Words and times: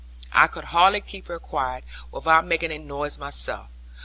I 0.33 0.47
could 0.47 0.63
hardly 0.63 1.01
keep 1.01 1.27
her 1.27 1.37
quiet, 1.37 1.83
without 2.09 2.47
making 2.47 2.71
a 2.71 2.79
noise 2.79 3.19
myself. 3.19 3.69